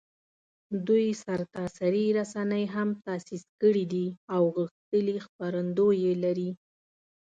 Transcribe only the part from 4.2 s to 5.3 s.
او غښتلي